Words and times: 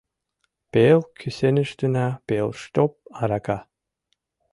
Пел 0.71 0.99
кӱсеныштына 1.19 2.07
пелштоп 2.27 2.91
арака 3.21 3.57